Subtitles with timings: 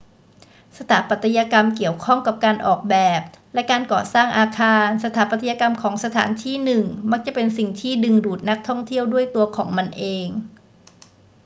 [0.77, 3.21] สถาปัตยกรรมเกี่ยวข้องกับการออกแบบ
[3.53, 10.27] และการก่อสร้างอาคาร สถาปัตยกรรมของสถานที่หนึ่งมักจะเป็นสิ่งที่ดึงดูดนักท่องเที่ยวด้วยตัวของมันเอง